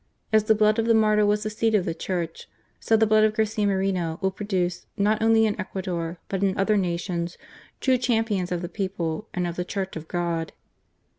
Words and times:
As 0.33 0.45
the 0.45 0.55
blood 0.55 0.79
of 0.79 0.87
the 0.87 0.95
martyr 0.95 1.27
was 1.27 1.43
the 1.43 1.51
seed 1.51 1.75
of 1.75 1.85
the 1.85 1.93
Church, 1.93 2.47
so 2.79 2.97
the 2.97 3.05
blood 3.05 3.23
of 3.23 3.35
Garcia 3.35 3.67
Moreno 3.67 4.17
will 4.19 4.31
produce, 4.31 4.87
not 4.97 5.21
only 5.21 5.41
THE 5.41 5.51
MOURNING. 5.51 5.57
303 5.57 5.61
in 5.61 5.61
Ecuador 5.99 6.19
but 6.27 6.43
in 6.43 6.57
other 6.57 6.75
nations, 6.75 7.37
true 7.81 7.99
champions 7.99 8.51
of 8.51 8.63
the 8.63 8.67
people 8.67 9.27
and 9.31 9.45
of 9.45 9.57
the 9.57 9.63
Church 9.63 9.95
of 9.95 10.07
God. 10.07 10.53